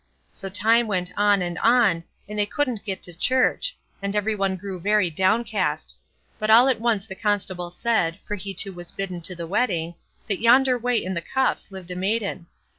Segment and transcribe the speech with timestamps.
[0.31, 4.55] So time went on and on, and they couldn't get to church, and every one
[4.55, 5.95] grew very downcast.
[6.39, 9.93] But all at once the Constable said, for he too was bidden to the wedding,
[10.27, 12.47] that yonder away in the copse lived a maiden.